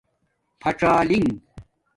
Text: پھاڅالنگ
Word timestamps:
پھاڅالنگ 0.61 1.29